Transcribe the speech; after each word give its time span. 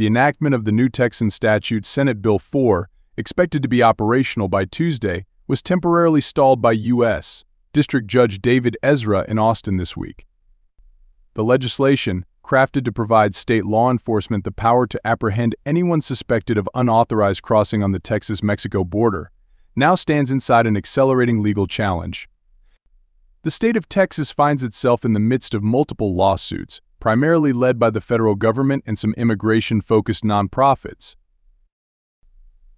the 0.00 0.06
enactment 0.06 0.54
of 0.54 0.64
the 0.64 0.72
new 0.72 0.88
Texan 0.88 1.28
statute 1.28 1.84
Senate 1.84 2.22
Bill 2.22 2.38
4, 2.38 2.88
expected 3.18 3.62
to 3.62 3.68
be 3.68 3.82
operational 3.82 4.48
by 4.48 4.64
Tuesday, 4.64 5.26
was 5.46 5.60
temporarily 5.60 6.22
stalled 6.22 6.62
by 6.62 6.72
U.S. 6.72 7.44
District 7.74 8.06
Judge 8.06 8.40
David 8.40 8.78
Ezra 8.82 9.26
in 9.28 9.38
Austin 9.38 9.76
this 9.76 9.98
week. 9.98 10.26
The 11.34 11.44
legislation, 11.44 12.24
crafted 12.42 12.86
to 12.86 12.92
provide 12.92 13.34
state 13.34 13.66
law 13.66 13.90
enforcement 13.90 14.44
the 14.44 14.52
power 14.52 14.86
to 14.86 15.06
apprehend 15.06 15.54
anyone 15.66 16.00
suspected 16.00 16.56
of 16.56 16.66
unauthorized 16.74 17.42
crossing 17.42 17.82
on 17.82 17.92
the 17.92 18.00
Texas-Mexico 18.00 18.84
border, 18.84 19.30
now 19.76 19.94
stands 19.94 20.30
inside 20.30 20.66
an 20.66 20.78
accelerating 20.78 21.42
legal 21.42 21.66
challenge. 21.66 22.26
The 23.42 23.50
state 23.50 23.76
of 23.76 23.86
Texas 23.86 24.30
finds 24.30 24.64
itself 24.64 25.04
in 25.04 25.12
the 25.12 25.20
midst 25.20 25.52
of 25.52 25.62
multiple 25.62 26.14
lawsuits, 26.14 26.80
primarily 27.00 27.52
led 27.52 27.78
by 27.78 27.90
the 27.90 28.00
federal 28.00 28.34
government 28.34 28.84
and 28.86 28.98
some 28.98 29.14
immigration-focused 29.16 30.22
nonprofits. 30.22 31.16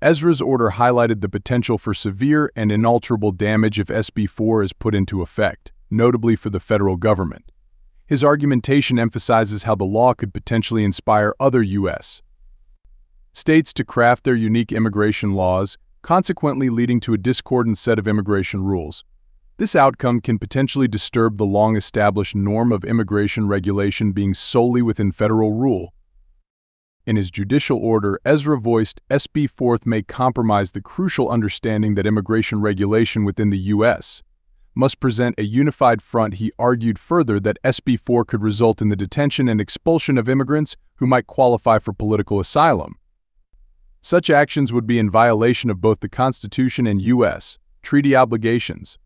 Ezra's 0.00 0.40
order 0.40 0.70
highlighted 0.70 1.20
the 1.20 1.28
potential 1.28 1.78
for 1.78 1.94
severe 1.94 2.50
and 2.56 2.72
inalterable 2.72 3.30
damage 3.30 3.78
if 3.78 3.88
SB 3.88 4.28
4 4.28 4.62
is 4.62 4.72
put 4.72 4.94
into 4.94 5.22
effect, 5.22 5.72
notably 5.90 6.34
for 6.34 6.50
the 6.50 6.58
federal 6.58 6.96
government. 6.96 7.52
His 8.06 8.24
argumentation 8.24 8.98
emphasizes 8.98 9.62
how 9.62 9.74
the 9.74 9.84
law 9.84 10.12
could 10.12 10.34
potentially 10.34 10.84
inspire 10.84 11.34
other 11.38 11.62
U.S. 11.62 12.20
states 13.32 13.72
to 13.74 13.84
craft 13.84 14.24
their 14.24 14.34
unique 14.34 14.72
immigration 14.72 15.34
laws, 15.34 15.78
consequently 16.02 16.68
leading 16.68 16.98
to 17.00 17.14
a 17.14 17.18
discordant 17.18 17.78
set 17.78 17.98
of 17.98 18.08
immigration 18.08 18.64
rules. 18.64 19.04
This 19.58 19.76
outcome 19.76 20.20
can 20.20 20.38
potentially 20.38 20.88
disturb 20.88 21.36
the 21.36 21.44
long-established 21.44 22.34
norm 22.34 22.72
of 22.72 22.84
immigration 22.84 23.46
regulation 23.46 24.12
being 24.12 24.34
solely 24.34 24.82
within 24.82 25.12
federal 25.12 25.52
rule. 25.52 25.92
In 27.04 27.16
his 27.16 27.30
judicial 27.30 27.78
order, 27.78 28.18
Ezra 28.24 28.58
voiced 28.58 29.00
SB 29.10 29.50
4th 29.50 29.84
may 29.84 30.02
compromise 30.02 30.72
the 30.72 30.80
crucial 30.80 31.28
understanding 31.28 31.96
that 31.96 32.06
immigration 32.06 32.60
regulation 32.60 33.24
within 33.24 33.50
the 33.50 33.58
U.S. 33.58 34.22
must 34.74 35.00
present 35.00 35.34
a 35.36 35.42
unified 35.42 36.00
front. 36.00 36.34
He 36.34 36.52
argued 36.58 36.98
further 36.98 37.40
that 37.40 37.58
SB 37.62 37.98
4 37.98 38.24
could 38.24 38.42
result 38.42 38.80
in 38.80 38.88
the 38.88 38.96
detention 38.96 39.48
and 39.48 39.60
expulsion 39.60 40.16
of 40.16 40.28
immigrants 40.28 40.76
who 40.96 41.06
might 41.06 41.26
qualify 41.26 41.78
for 41.78 41.92
political 41.92 42.38
asylum. 42.40 42.94
Such 44.00 44.30
actions 44.30 44.72
would 44.72 44.86
be 44.86 44.98
in 44.98 45.10
violation 45.10 45.70
of 45.70 45.80
both 45.80 46.00
the 46.00 46.08
Constitution 46.08 46.86
and 46.86 47.02
U.S. 47.02 47.58
treaty 47.82 48.14
obligations. 48.14 48.96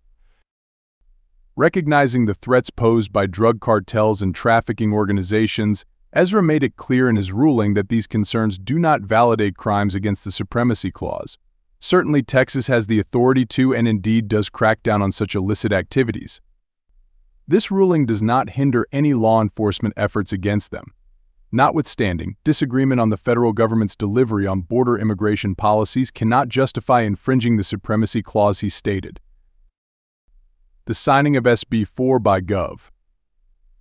Recognizing 1.59 2.27
the 2.27 2.35
threats 2.35 2.69
posed 2.69 3.15
by 3.15 3.25
drug 3.25 3.61
cartels 3.61 4.21
and 4.21 4.35
trafficking 4.35 4.93
organizations, 4.93 5.87
Ezra 6.13 6.43
made 6.43 6.63
it 6.63 6.77
clear 6.77 7.09
in 7.09 7.17
his 7.17 7.33
ruling 7.33 7.73
that 7.73 7.89
these 7.89 8.07
concerns 8.07 8.59
do 8.59 8.79
not 8.79 9.01
validate 9.01 9.57
crimes 9.57 9.95
against 9.95 10.23
the 10.23 10.31
Supremacy 10.31 10.91
Clause. 10.91 11.39
Certainly, 11.81 12.25
Texas 12.25 12.67
has 12.67 12.89
the 12.89 12.99
authority 12.99 13.47
to 13.47 13.75
and 13.75 13.89
indeed 13.89 14.29
does 14.29 14.51
crack 14.51 14.83
down 14.83 15.01
on 15.01 15.13
such 15.13 15.35
illicit 15.35 15.73
activities. 15.73 16.43
This 17.49 17.71
ruling 17.71 18.05
does 18.05 18.21
not 18.21 18.51
hinder 18.51 18.87
any 18.93 19.15
law 19.15 19.41
enforcement 19.41 19.95
efforts 19.97 20.35
against 20.35 20.73
them. 20.73 20.93
Notwithstanding, 21.51 22.37
disagreement 22.45 23.01
on 23.01 23.09
the 23.09 23.17
federal 23.17 23.55
government's 23.55 23.97
delivery 23.97 24.47
on 24.47 24.61
border 24.61 24.99
immigration 24.99 25.55
policies 25.55 26.11
cannot 26.11 26.49
justify 26.51 27.01
infringing 27.01 27.57
the 27.57 27.65
Supremacy 27.65 28.21
Clause, 28.21 28.61
he 28.61 28.69
stated 28.69 29.21
the 30.87 30.95
signing 30.95 31.37
of 31.37 31.43
SB 31.43 31.85
4 31.85 32.21
by 32.21 32.41
Gov. 32.41 32.91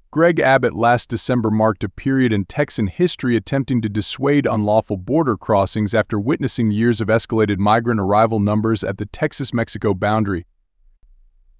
Greg 0.09 0.39
Abbott 0.39 0.73
last 0.73 1.07
December 1.07 1.51
marked 1.51 1.83
a 1.83 1.89
period 1.89 2.33
in 2.33 2.45
Texan 2.45 2.87
history 2.87 3.35
attempting 3.35 3.79
to 3.81 3.89
dissuade 3.89 4.47
unlawful 4.47 4.97
border 4.97 5.37
crossings 5.37 5.93
after 5.93 6.19
witnessing 6.19 6.71
years 6.71 7.01
of 7.01 7.09
escalated 7.09 7.59
migrant 7.59 7.99
arrival 7.99 8.39
numbers 8.39 8.83
at 8.83 8.97
the 8.97 9.05
Texas-Mexico 9.05 9.93
boundary. 9.93 10.47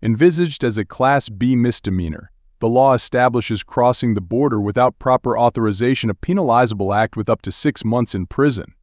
Envisaged 0.01 0.63
as 0.63 0.79
a 0.79 0.85
Class 0.85 1.29
B 1.29 1.55
misdemeanor, 1.55 2.31
the 2.59 2.69
law 2.69 2.93
establishes 2.93 3.61
crossing 3.61 4.15
the 4.15 4.21
border 4.21 4.59
without 4.59 4.97
proper 4.97 5.37
authorization 5.37 6.09
a 6.09 6.15
penalizable 6.15 6.95
act 6.95 7.15
with 7.15 7.29
up 7.29 7.43
to 7.43 7.51
six 7.51 7.85
months 7.85 8.15
in 8.15 8.25
prison. 8.25 8.73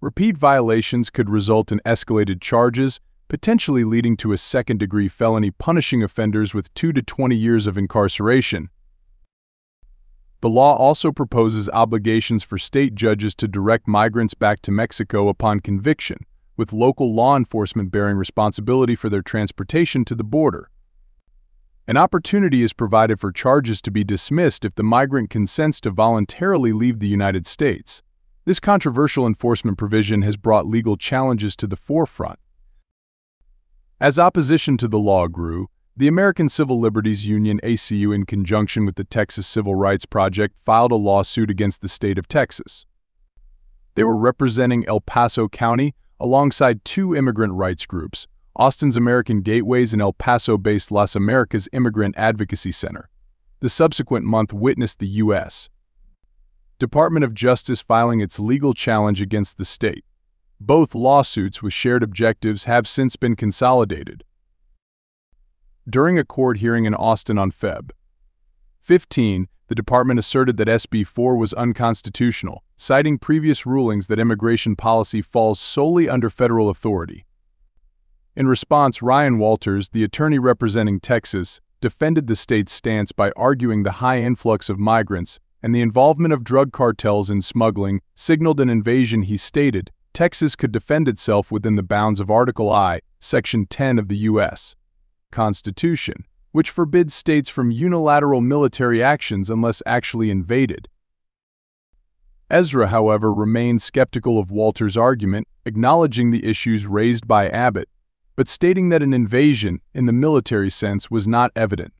Repeat 0.00 0.38
violations 0.38 1.10
could 1.10 1.28
result 1.28 1.70
in 1.70 1.80
escalated 1.84 2.40
charges, 2.40 3.00
potentially 3.32 3.82
leading 3.82 4.14
to 4.14 4.34
a 4.34 4.36
second-degree 4.36 5.08
felony 5.08 5.50
punishing 5.50 6.02
offenders 6.02 6.52
with 6.52 6.72
2 6.74 6.92
to 6.92 7.00
20 7.00 7.34
years 7.34 7.66
of 7.66 7.78
incarceration. 7.78 8.68
The 10.42 10.50
law 10.50 10.76
also 10.76 11.10
proposes 11.10 11.66
obligations 11.70 12.44
for 12.44 12.58
state 12.58 12.94
judges 12.94 13.34
to 13.36 13.48
direct 13.48 13.88
migrants 13.88 14.34
back 14.34 14.60
to 14.62 14.70
Mexico 14.70 15.28
upon 15.28 15.60
conviction, 15.60 16.18
with 16.58 16.74
local 16.74 17.14
law 17.14 17.34
enforcement 17.34 17.90
bearing 17.90 18.18
responsibility 18.18 18.94
for 18.94 19.08
their 19.08 19.22
transportation 19.22 20.04
to 20.04 20.14
the 20.14 20.24
border. 20.24 20.68
An 21.88 21.96
opportunity 21.96 22.62
is 22.62 22.74
provided 22.74 23.18
for 23.18 23.32
charges 23.32 23.80
to 23.80 23.90
be 23.90 24.04
dismissed 24.04 24.62
if 24.62 24.74
the 24.74 24.82
migrant 24.82 25.30
consents 25.30 25.80
to 25.80 25.90
voluntarily 25.90 26.74
leave 26.74 26.98
the 26.98 27.08
United 27.08 27.46
States. 27.46 28.02
This 28.44 28.60
controversial 28.60 29.26
enforcement 29.26 29.78
provision 29.78 30.20
has 30.20 30.36
brought 30.36 30.66
legal 30.66 30.98
challenges 30.98 31.56
to 31.56 31.66
the 31.66 31.76
forefront. 31.76 32.38
As 34.02 34.18
opposition 34.18 34.76
to 34.78 34.88
the 34.88 34.98
law 34.98 35.28
grew, 35.28 35.68
the 35.96 36.08
American 36.08 36.48
Civil 36.48 36.80
Liberties 36.80 37.24
Union 37.24 37.60
ACLU 37.62 38.12
in 38.12 38.26
conjunction 38.26 38.84
with 38.84 38.96
the 38.96 39.04
Texas 39.04 39.46
Civil 39.46 39.76
Rights 39.76 40.06
Project 40.06 40.58
filed 40.58 40.90
a 40.90 40.96
lawsuit 40.96 41.48
against 41.48 41.82
the 41.82 41.88
state 41.88 42.18
of 42.18 42.26
Texas. 42.26 42.84
They 43.94 44.02
were 44.02 44.18
representing 44.18 44.84
El 44.88 45.02
Paso 45.02 45.46
County 45.46 45.94
alongside 46.18 46.84
two 46.84 47.14
immigrant 47.14 47.52
rights 47.52 47.86
groups, 47.86 48.26
Austin's 48.56 48.96
American 48.96 49.40
Gateways 49.40 49.92
and 49.92 50.02
El 50.02 50.14
Paso-based 50.14 50.90
Las 50.90 51.14
Americas 51.14 51.68
Immigrant 51.72 52.16
Advocacy 52.18 52.72
Center. 52.72 53.08
The 53.60 53.68
subsequent 53.68 54.24
month 54.24 54.52
witnessed 54.52 54.98
the 54.98 55.06
U.S. 55.06 55.68
Department 56.80 57.24
of 57.24 57.34
Justice 57.34 57.80
filing 57.80 58.18
its 58.18 58.40
legal 58.40 58.74
challenge 58.74 59.22
against 59.22 59.58
the 59.58 59.64
state. 59.64 60.04
Both 60.64 60.94
lawsuits 60.94 61.60
with 61.60 61.72
shared 61.72 62.04
objectives 62.04 62.64
have 62.64 62.86
since 62.86 63.16
been 63.16 63.34
consolidated. 63.34 64.22
During 65.90 66.20
a 66.20 66.24
court 66.24 66.58
hearing 66.58 66.84
in 66.84 66.94
Austin 66.94 67.36
on 67.36 67.50
Feb. 67.50 67.90
15, 68.78 69.48
the 69.66 69.74
department 69.74 70.20
asserted 70.20 70.58
that 70.58 70.68
SB 70.68 71.04
4 71.04 71.36
was 71.36 71.52
unconstitutional, 71.54 72.62
citing 72.76 73.18
previous 73.18 73.66
rulings 73.66 74.06
that 74.06 74.20
immigration 74.20 74.76
policy 74.76 75.20
falls 75.20 75.58
solely 75.58 76.08
under 76.08 76.30
federal 76.30 76.70
authority. 76.70 77.26
In 78.36 78.46
response, 78.46 79.02
Ryan 79.02 79.38
Walters, 79.38 79.88
the 79.88 80.04
attorney 80.04 80.38
representing 80.38 81.00
Texas, 81.00 81.60
defended 81.80 82.28
the 82.28 82.36
state's 82.36 82.70
stance 82.70 83.10
by 83.10 83.32
arguing 83.34 83.82
the 83.82 83.98
high 83.98 84.20
influx 84.20 84.70
of 84.70 84.78
migrants 84.78 85.40
and 85.60 85.74
the 85.74 85.82
involvement 85.82 86.32
of 86.32 86.44
drug 86.44 86.70
cartels 86.72 87.30
in 87.30 87.42
smuggling 87.42 88.00
signaled 88.14 88.60
an 88.60 88.70
invasion 88.70 89.22
he 89.22 89.36
stated 89.36 89.90
Texas 90.12 90.54
could 90.54 90.72
defend 90.72 91.08
itself 91.08 91.50
within 91.50 91.76
the 91.76 91.82
bounds 91.82 92.20
of 92.20 92.30
Article 92.30 92.70
I, 92.70 93.00
Section 93.18 93.66
10 93.66 93.98
of 93.98 94.08
the 94.08 94.16
U.S. 94.18 94.76
Constitution, 95.30 96.26
which 96.50 96.70
forbids 96.70 97.14
states 97.14 97.48
from 97.48 97.70
unilateral 97.70 98.42
military 98.42 99.02
actions 99.02 99.48
unless 99.48 99.82
actually 99.86 100.30
invaded. 100.30 100.88
Ezra, 102.50 102.88
however, 102.88 103.32
remained 103.32 103.80
skeptical 103.80 104.38
of 104.38 104.50
Walters' 104.50 104.98
argument, 104.98 105.48
acknowledging 105.64 106.30
the 106.30 106.44
issues 106.44 106.86
raised 106.86 107.26
by 107.26 107.48
Abbott, 107.48 107.88
but 108.36 108.48
stating 108.48 108.90
that 108.90 109.02
an 109.02 109.14
invasion, 109.14 109.80
in 109.94 110.04
the 110.04 110.12
military 110.12 110.68
sense, 110.68 111.10
was 111.10 111.26
not 111.26 111.50
evident. 111.56 111.94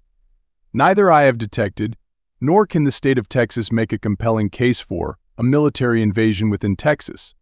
Neither 0.74 1.10
I 1.10 1.22
have 1.22 1.38
detected, 1.38 1.96
nor 2.42 2.66
can 2.66 2.84
the 2.84 2.92
state 2.92 3.16
of 3.16 3.30
Texas 3.30 3.72
make 3.72 3.92
a 3.92 3.98
compelling 3.98 4.50
case 4.50 4.80
for, 4.80 5.16
a 5.38 5.42
military 5.42 6.02
invasion 6.02 6.50
within 6.50 6.76
Texas. 6.76 7.34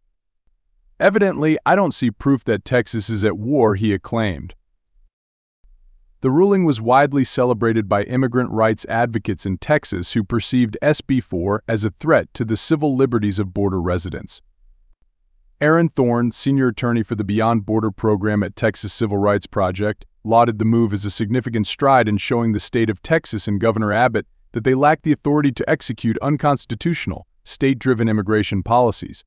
Evidently, 1.01 1.57
I 1.65 1.75
don't 1.75 1.95
see 1.95 2.11
proof 2.11 2.43
that 2.43 2.63
Texas 2.63 3.09
is 3.09 3.25
at 3.25 3.35
war, 3.35 3.73
he 3.73 3.91
acclaimed. 3.91 4.53
The 6.21 6.29
ruling 6.29 6.63
was 6.63 6.79
widely 6.79 7.23
celebrated 7.23 7.89
by 7.89 8.03
immigrant 8.03 8.51
rights 8.51 8.85
advocates 8.85 9.47
in 9.47 9.57
Texas 9.57 10.13
who 10.13 10.23
perceived 10.23 10.77
SB 10.79 11.23
4 11.23 11.63
as 11.67 11.83
a 11.83 11.89
threat 11.89 12.31
to 12.35 12.45
the 12.45 12.55
civil 12.55 12.95
liberties 12.95 13.39
of 13.39 13.51
border 13.51 13.81
residents. 13.81 14.43
Aaron 15.59 15.89
Thorne, 15.89 16.31
senior 16.31 16.67
attorney 16.67 17.01
for 17.01 17.15
the 17.15 17.23
Beyond 17.23 17.65
Border 17.65 17.89
program 17.89 18.43
at 18.43 18.55
Texas 18.55 18.93
Civil 18.93 19.17
Rights 19.17 19.47
Project, 19.47 20.05
lauded 20.23 20.59
the 20.59 20.65
move 20.65 20.93
as 20.93 21.03
a 21.03 21.09
significant 21.09 21.65
stride 21.65 22.07
in 22.07 22.17
showing 22.17 22.51
the 22.51 22.59
state 22.59 22.91
of 22.91 23.01
Texas 23.01 23.47
and 23.47 23.59
Governor 23.59 23.91
Abbott 23.91 24.27
that 24.51 24.63
they 24.63 24.75
lack 24.75 25.01
the 25.01 25.13
authority 25.13 25.51
to 25.51 25.67
execute 25.67 26.19
unconstitutional, 26.21 27.25
state-driven 27.43 28.07
immigration 28.07 28.61
policies. 28.61 29.23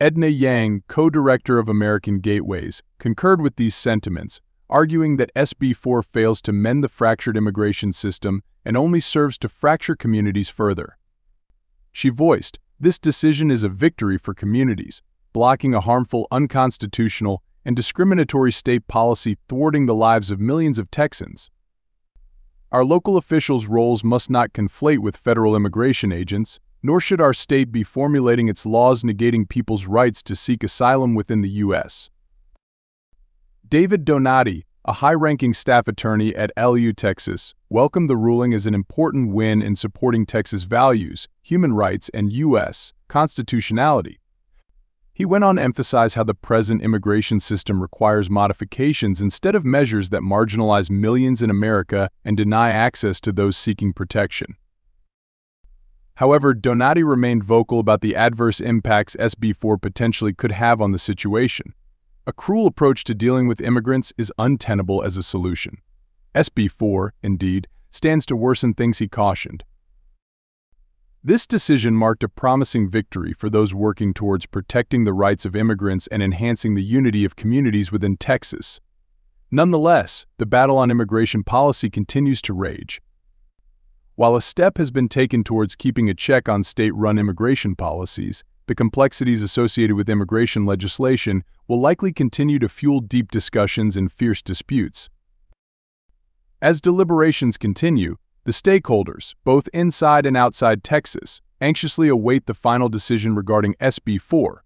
Edna 0.00 0.26
Yang, 0.26 0.82
co-director 0.88 1.58
of 1.58 1.68
American 1.68 2.18
Gateways, 2.18 2.82
concurred 2.98 3.40
with 3.40 3.54
these 3.54 3.76
sentiments, 3.76 4.40
arguing 4.68 5.18
that 5.18 5.32
SB 5.34 5.76
4 5.76 6.02
fails 6.02 6.42
to 6.42 6.52
mend 6.52 6.82
the 6.82 6.88
fractured 6.88 7.36
immigration 7.36 7.92
system 7.92 8.42
and 8.64 8.76
only 8.76 8.98
serves 8.98 9.38
to 9.38 9.48
fracture 9.48 9.94
communities 9.94 10.48
further. 10.48 10.98
she 11.92 12.08
voiced, 12.08 12.58
this 12.80 12.98
decision 12.98 13.52
is 13.52 13.62
a 13.62 13.68
victory 13.68 14.18
for 14.18 14.34
communities, 14.34 15.00
blocking 15.32 15.74
a 15.74 15.80
harmful, 15.80 16.26
unconstitutional, 16.32 17.40
and 17.64 17.76
discriminatory 17.76 18.50
state 18.50 18.86
policy 18.88 19.36
thwarting 19.48 19.86
the 19.86 19.94
lives 19.94 20.32
of 20.32 20.40
millions 20.40 20.78
of 20.78 20.90
Texans. 20.90 21.50
Our 22.72 22.84
local 22.84 23.16
officials' 23.16 23.66
roles 23.66 24.02
must 24.02 24.28
not 24.28 24.52
conflate 24.52 24.98
with 24.98 25.16
federal 25.16 25.54
immigration 25.54 26.10
agents, 26.10 26.58
nor 26.84 27.00
should 27.00 27.20
our 27.20 27.32
state 27.32 27.72
be 27.72 27.82
formulating 27.82 28.46
its 28.46 28.66
laws 28.66 29.02
negating 29.02 29.48
people's 29.48 29.86
rights 29.86 30.22
to 30.22 30.36
seek 30.36 30.62
asylum 30.62 31.14
within 31.14 31.40
the 31.40 31.48
U.S. 31.48 32.10
David 33.66 34.04
Donatti, 34.04 34.64
a 34.84 34.92
high-ranking 34.92 35.54
staff 35.54 35.88
attorney 35.88 36.36
at 36.36 36.54
ACLU 36.58 36.94
Texas, 36.94 37.54
welcomed 37.70 38.10
the 38.10 38.18
ruling 38.18 38.52
as 38.52 38.66
an 38.66 38.74
important 38.74 39.32
win 39.32 39.62
in 39.62 39.74
supporting 39.74 40.26
Texas 40.26 40.64
values, 40.64 41.26
human 41.42 41.72
rights, 41.72 42.10
and 42.12 42.30
U.S. 42.30 42.92
constitutionality. 43.08 44.20
He 45.14 45.24
went 45.24 45.44
on 45.44 45.56
to 45.56 45.62
emphasize 45.62 46.12
how 46.12 46.24
the 46.24 46.34
present 46.34 46.82
immigration 46.82 47.40
system 47.40 47.80
requires 47.80 48.28
modifications 48.28 49.22
instead 49.22 49.54
of 49.54 49.64
measures 49.64 50.10
that 50.10 50.20
marginalize 50.20 50.90
millions 50.90 51.40
in 51.40 51.48
America 51.48 52.10
and 52.26 52.36
deny 52.36 52.68
access 52.68 53.20
to 53.22 53.32
those 53.32 53.56
seeking 53.56 53.94
protection. 53.94 54.56
However, 56.16 56.54
Donatti 56.54 57.06
remained 57.06 57.42
vocal 57.42 57.80
about 57.80 58.00
the 58.00 58.14
adverse 58.14 58.60
impacts 58.60 59.16
SB4 59.16 59.80
potentially 59.80 60.32
could 60.32 60.52
have 60.52 60.80
on 60.80 60.92
the 60.92 60.98
situation. 60.98 61.74
A 62.26 62.32
cruel 62.32 62.66
approach 62.66 63.04
to 63.04 63.14
dealing 63.14 63.48
with 63.48 63.60
immigrants 63.60 64.12
is 64.16 64.32
untenable 64.38 65.02
as 65.02 65.16
a 65.16 65.22
solution. 65.22 65.78
SB4, 66.34 67.10
indeed, 67.22 67.66
stands 67.90 68.24
to 68.26 68.36
worsen 68.36 68.74
things 68.74 68.98
he 68.98 69.08
cautioned. 69.08 69.64
This 71.22 71.46
decision 71.46 71.94
marked 71.94 72.22
a 72.22 72.28
promising 72.28 72.90
victory 72.90 73.32
for 73.32 73.48
those 73.48 73.74
working 73.74 74.12
towards 74.12 74.46
protecting 74.46 75.04
the 75.04 75.12
rights 75.12 75.44
of 75.44 75.56
immigrants 75.56 76.06
and 76.08 76.22
enhancing 76.22 76.74
the 76.74 76.82
unity 76.82 77.24
of 77.24 77.34
communities 77.34 77.90
within 77.90 78.16
Texas. 78.16 78.78
Nonetheless, 79.50 80.26
the 80.38 80.46
battle 80.46 80.76
on 80.76 80.90
immigration 80.90 81.42
policy 81.42 81.88
continues 81.88 82.42
to 82.42 82.52
rage. 82.52 83.00
While 84.16 84.36
a 84.36 84.42
step 84.42 84.78
has 84.78 84.92
been 84.92 85.08
taken 85.08 85.42
towards 85.42 85.74
keeping 85.74 86.08
a 86.08 86.14
check 86.14 86.48
on 86.48 86.62
state-run 86.62 87.18
immigration 87.18 87.74
policies, 87.74 88.44
the 88.68 88.74
complexities 88.74 89.42
associated 89.42 89.96
with 89.96 90.08
immigration 90.08 90.64
legislation 90.64 91.42
will 91.66 91.80
likely 91.80 92.12
continue 92.12 92.60
to 92.60 92.68
fuel 92.68 93.00
deep 93.00 93.32
discussions 93.32 93.96
and 93.96 94.12
fierce 94.12 94.40
disputes. 94.40 95.08
As 96.62 96.80
deliberations 96.80 97.56
continue, 97.56 98.14
the 98.44 98.52
stakeholders, 98.52 99.34
both 99.42 99.68
inside 99.72 100.26
and 100.26 100.36
outside 100.36 100.84
Texas, 100.84 101.40
anxiously 101.60 102.08
await 102.08 102.46
the 102.46 102.54
final 102.54 102.88
decision 102.88 103.34
regarding 103.34 103.74
SB 103.80 104.20
4. 104.20 104.62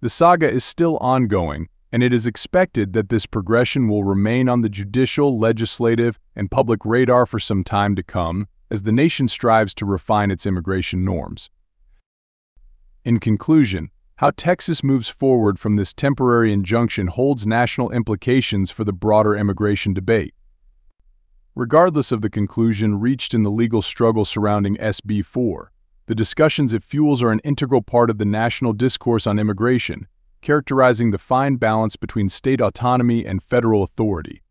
The 0.00 0.08
saga 0.08 0.48
is 0.48 0.62
still 0.62 0.96
ongoing, 0.98 1.68
and 1.92 2.02
it 2.02 2.12
is 2.12 2.26
expected 2.26 2.92
that 2.92 3.08
this 3.08 3.26
progression 3.26 3.88
will 3.88 4.04
remain 4.04 4.48
on 4.48 4.60
the 4.60 4.68
judicial, 4.68 5.38
legislative, 5.38 6.18
and 6.36 6.50
public 6.50 6.84
radar 6.84 7.26
for 7.26 7.38
some 7.38 7.64
time 7.64 7.94
to 7.96 8.02
come 8.02 8.46
as 8.70 8.82
the 8.82 8.92
nation 8.92 9.28
strives 9.28 9.72
to 9.74 9.86
refine 9.86 10.30
its 10.30 10.46
immigration 10.46 11.04
norms. 11.04 11.50
In 13.04 13.18
conclusion, 13.18 13.90
how 14.16 14.32
Texas 14.36 14.82
moves 14.82 15.08
forward 15.08 15.58
from 15.58 15.76
this 15.76 15.92
temporary 15.92 16.52
injunction 16.52 17.06
holds 17.06 17.46
national 17.46 17.90
implications 17.90 18.70
for 18.70 18.84
the 18.84 18.92
broader 18.92 19.36
immigration 19.36 19.94
debate. 19.94 20.34
Regardless 21.54 22.12
of 22.12 22.20
the 22.20 22.30
conclusion 22.30 23.00
reached 23.00 23.32
in 23.32 23.44
the 23.44 23.50
legal 23.50 23.80
struggle 23.80 24.24
surrounding 24.24 24.76
SB 24.76 25.24
4, 25.24 25.72
the 26.06 26.14
discussions 26.14 26.74
it 26.74 26.82
fuels 26.82 27.22
are 27.22 27.30
an 27.30 27.40
integral 27.44 27.82
part 27.82 28.10
of 28.10 28.18
the 28.18 28.24
national 28.24 28.72
discourse 28.72 29.26
on 29.26 29.38
immigration, 29.38 30.06
characterizing 30.40 31.10
the 31.10 31.18
fine 31.18 31.56
balance 31.56 31.96
between 31.96 32.28
state 32.28 32.60
autonomy 32.60 33.24
and 33.24 33.42
federal 33.42 33.82
authority. 33.82 34.42